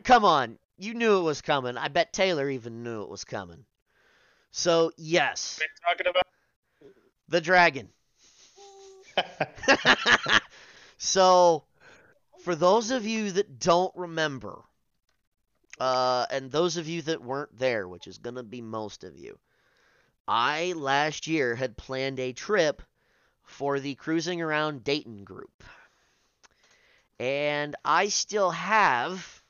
[0.04, 0.58] come on.
[0.78, 1.78] You knew it was coming.
[1.78, 3.66] I bet Taylor even knew it was coming.
[4.52, 6.24] So, yes, talking about.
[7.30, 7.90] the dragon.
[10.98, 11.64] so,
[12.44, 14.62] for those of you that don't remember,
[15.80, 19.18] uh, and those of you that weren't there, which is going to be most of
[19.18, 19.38] you,
[20.28, 22.82] I last year had planned a trip
[23.44, 25.64] for the Cruising Around Dayton group.
[27.20, 29.44] And I still have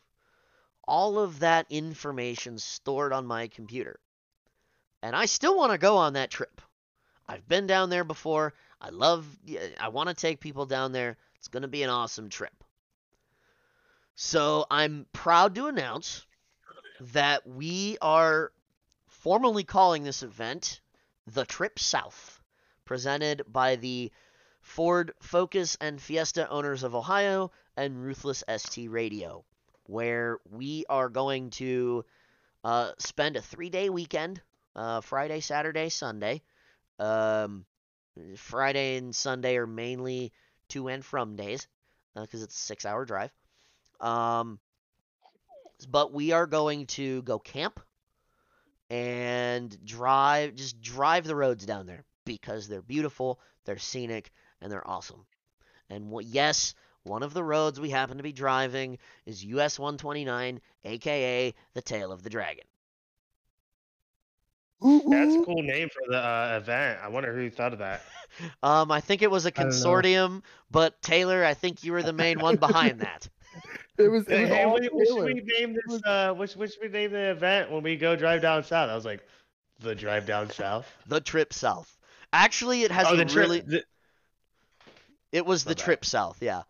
[0.88, 4.00] all of that information stored on my computer.
[5.02, 6.62] And I still want to go on that trip.
[7.28, 8.54] I've been down there before.
[8.82, 9.26] I love,
[9.80, 11.18] I want to take people down there.
[11.38, 12.64] It's going to be an awesome trip.
[14.16, 16.26] So I'm proud to announce
[17.00, 18.52] that we are
[19.08, 20.82] formally calling this event
[21.28, 22.42] the Trip South,
[22.86, 24.12] presented by the
[24.62, 29.44] Ford Focus and Fiesta owners of Ohio and Ruthless ST Radio,
[29.88, 32.06] where we are going to
[32.64, 34.42] uh, spend a three day weekend
[34.76, 36.42] uh, Friday, Saturday, Sunday.
[37.00, 37.66] Um,
[38.38, 40.32] Friday and Sunday are mainly
[40.70, 41.68] to and from days
[42.16, 43.32] because it's a six hour drive.
[44.00, 44.60] Um,
[45.90, 47.80] but we are going to go camp
[48.90, 54.88] and drive, just drive the roads down there because they're beautiful, they're scenic, and they're
[54.88, 55.26] awesome.
[55.90, 56.74] And yes,
[57.04, 62.12] one of the roads we happen to be driving is US 129, aka the Tail
[62.12, 62.66] of the Dragon.
[64.82, 67.00] That's a cool name for the uh, event.
[67.02, 68.02] I wonder who thought of that.
[68.62, 72.40] Um, I think it was a consortium, but Taylor, I think you were the main
[72.42, 73.30] one behind that.
[73.98, 74.28] It was.
[74.28, 76.02] It was hey, what, what should we name this?
[76.04, 78.90] Uh, what, should- what should we name the event when we go drive down south?
[78.90, 79.26] I was like,
[79.80, 80.86] the drive down south.
[81.08, 81.96] The trip south.
[82.34, 83.36] Actually, it has oh, a the trip.
[83.48, 83.86] really the-
[85.32, 85.84] It was My the bad.
[85.86, 86.64] trip south, yeah.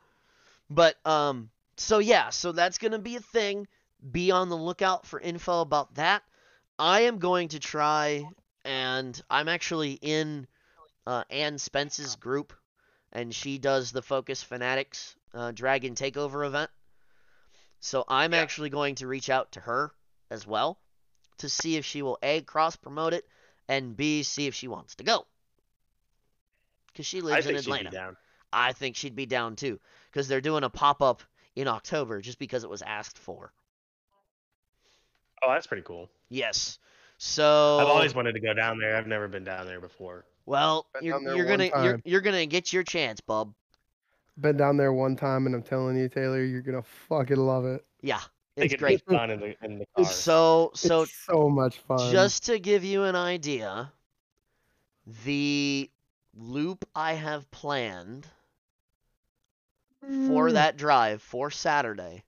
[0.70, 3.68] But um so yeah, so that's going to be a thing.
[4.12, 6.22] Be on the lookout for info about that.
[6.80, 8.26] I am going to try
[8.64, 10.48] and I'm actually in
[11.06, 12.54] uh, Ann Spence's group
[13.12, 16.70] and she does the Focus Fanatics uh, Dragon Takeover event.
[17.80, 18.42] So I'm Yeah.
[18.42, 19.94] actually going to reach out to her
[20.30, 20.80] as well
[21.38, 23.26] to see if she will A cross promote it
[23.68, 25.26] and B see if she wants to go.
[26.96, 27.90] Cuz she lives in Atlanta.
[27.90, 28.18] be down.
[28.52, 31.24] I think she'd be down too because they're doing a pop up
[31.56, 33.54] in October just because it was asked for.
[35.44, 36.10] Oh, that's pretty cool.
[36.30, 36.80] Yes.
[37.18, 38.96] So I've always wanted to go down there.
[38.98, 40.26] I've never been down there before.
[40.46, 43.54] well, Been you're, you're gonna you're, you're gonna get your chance, bub.
[44.38, 47.86] Been down there one time, and I'm telling you, Taylor, you're gonna fucking love it.
[48.02, 48.20] Yeah,
[48.58, 49.02] it's it'd great.
[49.06, 50.06] fun in the in the car.
[50.06, 52.12] So so it's so much fun.
[52.12, 53.94] just to give you an idea,
[55.24, 55.90] the
[56.38, 58.28] loop I have planned
[60.02, 60.54] for Mm.
[60.54, 62.24] that drive for Saturday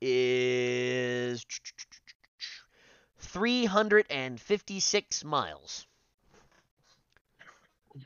[0.00, 1.44] is
[3.34, 5.86] 356 miles.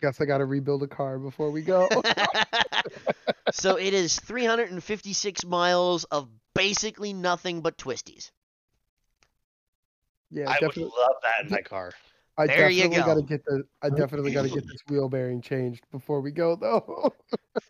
[0.00, 1.88] Guess I gotta rebuild a car before we go.
[3.52, 8.30] so it is 356 miles of basically nothing but twisties.
[10.30, 10.92] yeah, I would definitely.
[10.98, 11.92] love that in my car.
[12.38, 13.06] I There you definitely go.
[13.06, 13.62] gotta get the.
[13.82, 17.12] I definitely gotta get this wheel bearing changed before we go, though.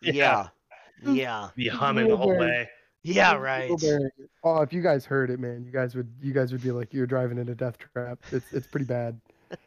[0.01, 0.47] Yeah.
[1.05, 1.51] Yeah.
[1.55, 2.69] Be humming the whole way.
[3.03, 3.79] Yeah, Wheel right.
[3.79, 4.09] bearing.
[4.43, 6.11] Oh, if you guys heard it, man, you guys would.
[6.21, 8.19] You guys would be like, you're driving in a death trap.
[8.31, 9.19] It's it's pretty bad.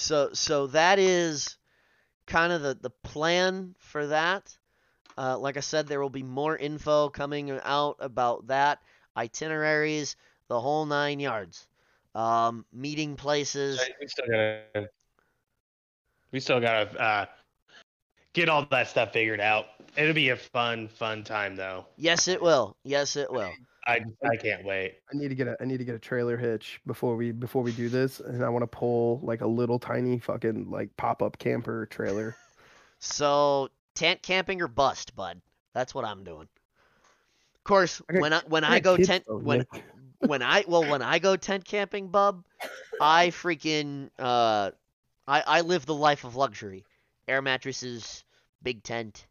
[0.00, 1.56] So so that is
[2.28, 4.56] kind of the the plan for that.
[5.16, 8.78] Uh, like I said, there will be more info coming out about that
[9.16, 10.14] itineraries,
[10.46, 11.66] the whole nine yards,
[12.14, 13.80] um, meeting places.
[14.00, 14.88] We still gotta.
[16.30, 17.26] We still gotta uh,
[18.34, 19.66] get all that stuff figured out.
[19.98, 21.86] It'll be a fun, fun time though.
[21.96, 22.76] Yes, it will.
[22.84, 23.50] Yes, it will.
[23.84, 24.94] I I can't wait.
[25.12, 25.56] I need to get a.
[25.60, 28.48] I need to get a trailer hitch before we before we do this, and I
[28.48, 32.36] want to pull like a little tiny fucking like pop up camper trailer.
[33.00, 35.40] So tent camping or bust, bud.
[35.74, 36.48] That's what I'm doing.
[37.56, 39.84] Of course, I got- when I when I I go tent though, when Nick.
[40.20, 42.44] when I well when I go tent camping, bub,
[43.00, 44.70] I freaking uh
[45.26, 46.84] I I live the life of luxury.
[47.26, 48.22] Air mattresses,
[48.62, 49.26] big tent.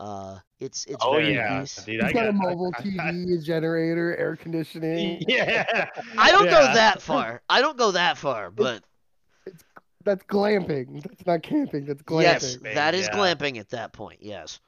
[0.00, 1.76] Uh it's it's Oh very yeah, nice.
[1.84, 1.96] dude.
[1.96, 5.22] He's I got a mobile I- TV, a generator, air conditioning.
[5.28, 5.88] Yeah.
[6.16, 7.42] I don't go that far.
[7.50, 8.82] I don't go that far, but
[10.04, 11.02] That's glamping.
[11.02, 11.84] That's not camping.
[11.84, 12.22] That's glamping.
[12.22, 13.16] yes, glamping, that is yeah.
[13.18, 14.20] glamping at that point.
[14.22, 14.58] Yes.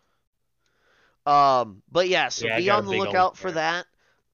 [1.25, 3.87] Um, but yeah, so Yeah, be on the lookout for that.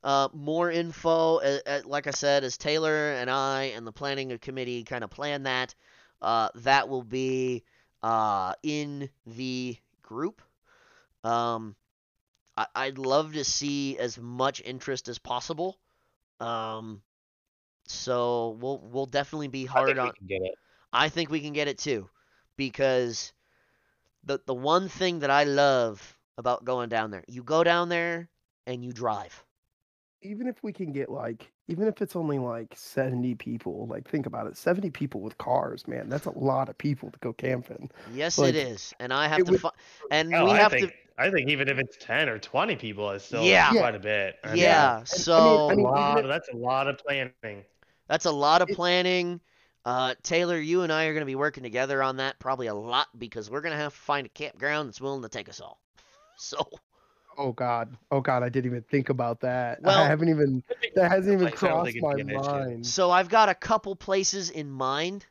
[0.03, 4.37] Uh, more info, uh, uh, like I said, as Taylor and I and the planning
[4.39, 5.75] committee kind of plan that,
[6.23, 7.63] uh, that will be
[8.03, 10.41] uh, in the group.
[11.29, 11.77] Um,
[12.57, 15.79] I- I'd love to see as much interest as possible.
[16.41, 17.03] Um,
[17.87, 20.07] so we'll we'll definitely be I hard think on.
[20.07, 20.55] we can get it.
[20.93, 22.09] I think we can get it too,
[22.57, 23.33] because
[24.25, 28.29] the the one thing that I love about going down there, you go down there
[28.67, 29.45] and you drive.
[30.23, 34.27] Even if we can get like, even if it's only like seventy people, like think
[34.27, 37.91] about it, seventy people with cars, man, that's a lot of people to go camping.
[38.15, 39.53] Yes, Like, it is, and I have to.
[39.53, 39.79] would- Fi-
[40.11, 40.93] and Hell, we I have think to.
[41.19, 43.71] I think even if it's ten or twenty people, it's still Yeah.
[43.73, 44.37] quite a bit.
[44.45, 47.65] I mean, Yeah, I so mean, a even lot, if- that's a lot of planning.
[48.07, 49.41] that's a lot of planning.
[49.85, 52.75] Uh, Taylor, you and I are going to be working together on that probably a
[52.75, 55.61] lot because we're going to have to find a campground that's willing to take us
[55.61, 55.81] all.
[56.37, 56.59] So
[57.37, 59.81] Oh God, oh God, I didn't even think about that.
[59.83, 60.63] Well- I haven't even
[60.95, 62.41] that hasn't even Place, I don't crossed my be an issue.
[62.51, 62.87] mind.
[62.87, 65.25] So I've got a couple places in mind.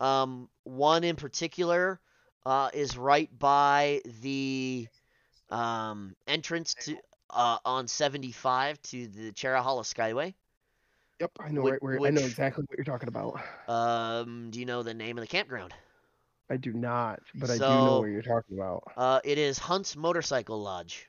[0.00, 2.00] Um, one in particular
[2.46, 4.86] uh, is right by the
[5.50, 6.96] um, entrance to
[7.30, 10.34] uh, on 75 to the Cherohala Skyway.
[11.20, 13.40] Yep, I know Which- right where I know exactly what you're talking about.
[13.68, 15.74] Um, do you know the name of the campground?
[16.48, 18.84] I do not, but I do know what you're talking about.
[18.96, 21.06] Uh, it is Hunt's Motorcycle Lodge.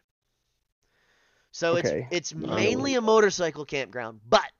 [1.52, 2.08] So Okay.
[2.12, 4.52] it's it's mainly a motorcycle campground, but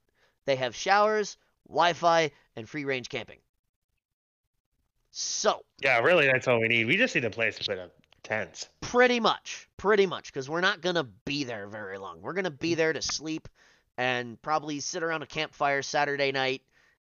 [0.46, 1.36] they have showers,
[1.68, 3.38] Wi-Fi, and free range camping.
[5.10, 6.86] So Yeah, really, that's all we need.
[6.86, 7.92] We just need a place to put up
[8.22, 8.68] tents.
[8.80, 12.20] Pretty much, pretty much, because we're not gonna be there very long.
[12.20, 13.48] We're gonna be there to sleep
[13.96, 16.62] and probably sit around a campfire Saturday night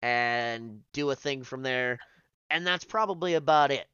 [0.02, 1.98] and do a thing from there,
[2.50, 3.86] and that's probably about it.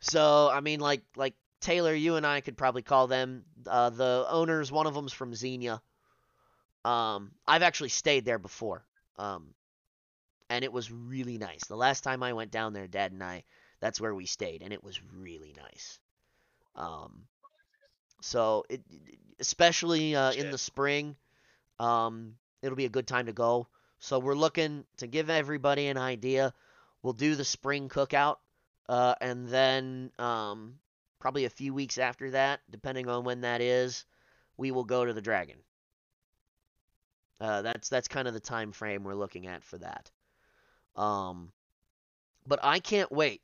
[0.00, 4.26] So I mean, like like Taylor, you and I could probably call them uh, the
[4.28, 4.70] owners.
[4.70, 5.80] One of them's from Xenia.
[6.84, 8.84] Um, I've actually stayed there before,
[9.16, 9.54] um,
[10.54, 11.64] and it was really nice.
[11.64, 13.44] The last time I went down there, Dad and I,
[13.80, 15.98] That's where we stayed, and it was really nice.
[16.76, 17.26] Um,
[18.22, 18.82] so it,
[19.40, 21.16] especially uh, in the spring,
[21.78, 23.68] um, it'll be a good time to go.
[23.98, 26.54] So we're looking to give everybody an idea.
[27.02, 28.38] We'll do the spring cookout,
[28.88, 30.78] uh, and then um,
[31.18, 34.04] probably a few weeks after that, depending on when that is,
[34.56, 35.58] we will go to the Dragon.
[37.40, 40.10] Uh, that's that's kind of the time frame we're looking at for that.
[40.96, 41.50] Um,
[42.46, 43.40] but I can't wait.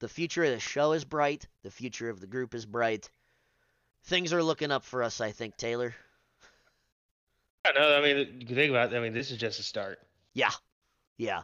[0.00, 1.46] The future of the show is bright.
[1.62, 3.08] The future of the group is bright.
[4.04, 5.94] Things are looking up for us, I think, Taylor.
[7.64, 7.96] I know.
[7.96, 8.92] I mean, you can think about.
[8.92, 10.00] It, I mean, this is just a start.
[10.34, 10.50] Yeah,
[11.18, 11.42] yeah,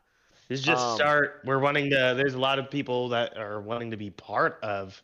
[0.49, 1.42] This is just Um, a start.
[1.44, 2.14] We're wanting to.
[2.16, 5.01] There's a lot of people that are wanting to be part of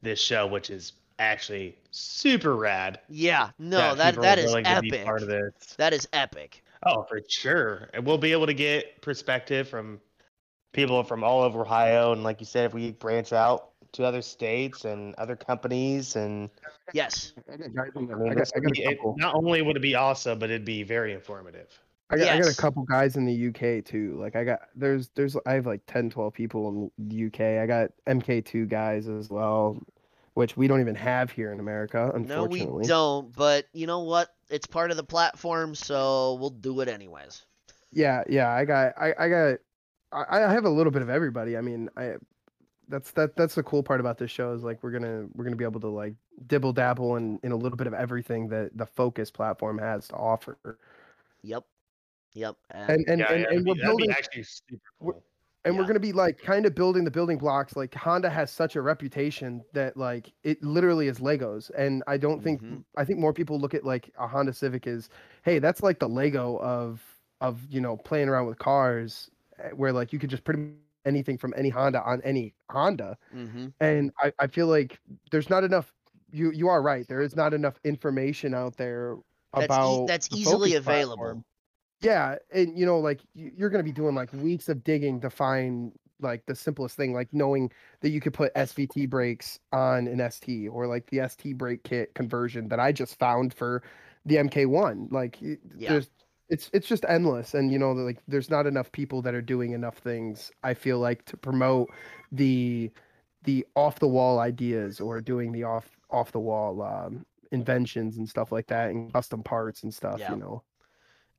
[0.00, 3.00] this show, which is actually super rad.
[3.10, 3.50] yeah.
[3.58, 5.04] No, that that are is willing to be epic.
[5.04, 5.52] part of this.
[5.76, 6.63] That is epic.
[6.84, 7.88] Oh, for sure.
[7.94, 10.00] And we'll be able to get perspective from
[10.72, 12.12] people from all over Ohio.
[12.12, 16.50] And like you said, if we branch out to other states and other companies, and
[16.92, 17.32] Yes.
[17.50, 19.76] I got, guys in the- I mean, I got, I got it- not only would
[19.76, 21.68] it be awesome, but it'd be very informative.
[22.10, 24.16] I got, I got a couple guys in the UK too.
[24.20, 27.40] Like I got there's there's I have like 10 12 people in the UK.
[27.62, 29.80] I got MK2 guys as well,
[30.34, 32.60] which we don't even have here in America unfortunately.
[32.66, 33.34] No, we don't.
[33.34, 34.28] But you know what?
[34.50, 37.46] It's part of the platform, so we'll do it anyways.
[37.92, 39.58] Yeah, yeah, I got I I got
[40.12, 41.56] I, I have a little bit of everybody.
[41.56, 42.14] I mean, I
[42.88, 45.56] that's that that's the cool part about this show is like we're gonna we're gonna
[45.56, 46.14] be able to like
[46.46, 50.14] dibble dabble in in a little bit of everything that the focus platform has to
[50.14, 50.58] offer.
[51.42, 51.64] Yep.
[52.34, 52.56] Yep.
[52.70, 55.24] And, And and yeah, and, yeah, and that'd, we're be, building actually super cool.
[55.64, 58.50] And we're going to be like kind of building the building blocks like honda has
[58.50, 62.84] such a reputation that like it literally is legos and i don't think Mhm.
[62.96, 65.08] i think more people look at like a honda civic as
[65.44, 69.92] hey that's like the lego of of you know playing around with cars eh, where
[69.92, 74.12] like you could just pretty much anything from any honda on any honda hmm and
[74.20, 75.00] i, I feel like
[75.30, 75.92] there's not enough
[76.30, 79.16] you you are right there is not enough information out there
[79.56, 81.38] That's, e- about that's easily available.
[81.38, 81.44] platform.
[82.04, 85.92] Yeah, and you know, like you're gonna be doing like weeks of digging to find
[86.20, 90.68] like the simplest thing, like knowing that you could put SVT brakes on an ST
[90.68, 93.82] or like the ST brake kit conversion that I just found for
[94.26, 95.08] the MK1.
[95.12, 95.38] Like
[95.74, 95.88] Yeah.
[95.88, 96.10] there's
[96.50, 99.72] it's it's just endless and you know like there's not enough people that are doing
[99.72, 101.90] enough things I feel like to promote
[102.32, 102.92] the
[103.44, 108.28] the off the wall ideas or doing the off off the wall um inventions and
[108.28, 110.28] stuff like that and custom parts and stuff, Yeah.
[110.28, 110.64] you know.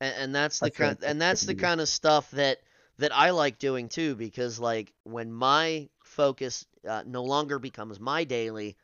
[0.02, 2.60] And, and that's the kind and that's the kind of stuff that
[2.98, 8.24] that I like doing too because like when my focus uh, no longer becomes my
[8.24, 8.78] daily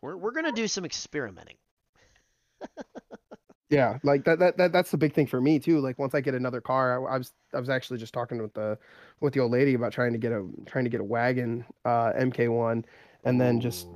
[0.00, 1.56] we're we're going to do some experimenting
[3.72, 5.80] Yeah, like that, that that that's the big thing for me too.
[5.80, 8.52] Like once I get another car, I, I was I was actually just talking with
[8.52, 8.78] the
[9.20, 12.12] with the old lady about trying to get a trying to get a wagon uh
[12.12, 12.84] MK1
[13.24, 13.86] and then just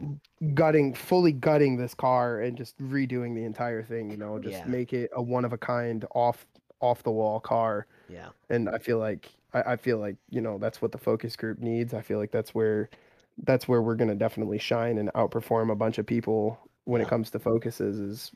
[0.54, 4.66] gutting fully gutting this car and just redoing the entire thing, you know, just Yeah.
[4.66, 6.46] make it a one of a kind off
[6.80, 7.86] off the wall car.
[8.08, 11.36] yeah And I feel like I, I feel like, you know, that's what the focus
[11.36, 11.94] group needs.
[11.94, 12.88] I feel like that's where
[13.44, 17.06] that's where we're gonna definitely shine and outperform a bunch of people when Yeah.
[17.06, 18.30] it comes to focuses is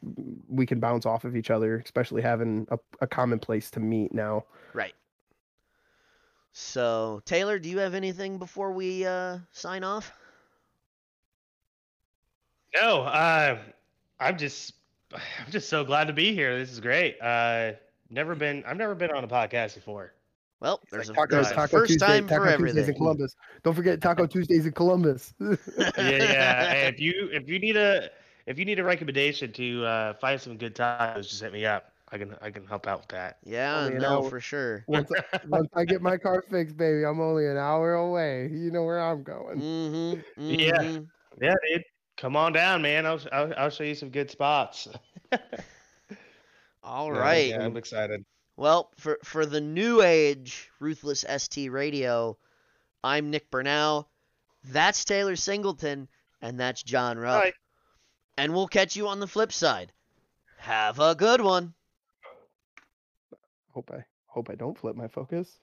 [0.49, 4.13] we can bounce off of each other, especially having a, a common place to meet
[4.13, 4.45] now.
[4.75, 4.95] right
[6.53, 10.13] so Taylor do you have anything before we uh sign off
[12.75, 13.59] No, uh,
[14.19, 14.75] I'm just,
[15.15, 16.57] I'm just so glad to be here.
[16.59, 17.21] This is great.
[17.21, 17.73] Uh,
[18.11, 20.13] never been, I've never been on a podcast before.
[20.61, 22.95] well It's there's a, Taco, there's a Taco first Tuesday, time Taco for Tuesdays in
[22.95, 23.37] everything Columbus.
[23.63, 25.35] Don't forget Taco Tuesdays in Columbus.
[25.41, 25.57] Yeah,
[25.97, 26.73] yeah.
[26.75, 28.09] and if you, if you need a,
[28.47, 31.93] if you need a recommendation to uh, find some good tacos, just hit me up.
[32.13, 33.39] I can, I can help out with that.
[33.45, 34.29] yeah Only no hour.
[34.29, 37.95] for sure once, I, once I get my car fixed, baby, I'm only an hour
[37.95, 38.49] away.
[38.53, 39.61] You know where I'm going.
[39.61, 40.73] mhm Yeah.
[40.83, 41.07] mhm.
[41.41, 41.85] Yeah, dude.
[42.21, 43.07] Come on down, man.
[43.07, 44.87] I'll, I'll, I'll show you some good spots.
[46.83, 48.27] all No, right Yeah, I'm excited.
[48.59, 52.37] Well, for for the new age Ruthless ST Radio,
[53.03, 54.11] I'm Nick Burnell.
[54.65, 56.09] That's Taylor Singleton,
[56.43, 57.45] and that's John Rupp.
[57.45, 57.53] Bye.
[58.37, 59.91] And we'll catch you on the flip side.
[60.59, 61.73] Have a good one.
[63.71, 65.59] Hope I hope I don't flip my focus.